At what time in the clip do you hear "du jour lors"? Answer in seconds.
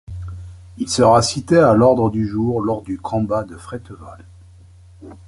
2.09-2.81